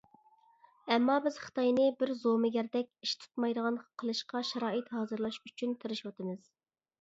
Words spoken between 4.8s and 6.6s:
ھازىرلاش ئۈچۈن تىرىشىۋاتىمىز.